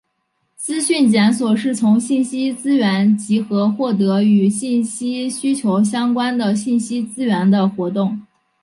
[0.55, 8.19] 资讯检索是从信息资源集合获得与信息需求相关的信息资源的活动。